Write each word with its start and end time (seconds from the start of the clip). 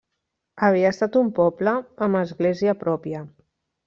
Havia 0.67 0.91
estat 0.95 1.17
un 1.19 1.29
poble, 1.39 1.73
amb 2.05 2.19
església 2.21 2.75
pròpia. 2.85 3.23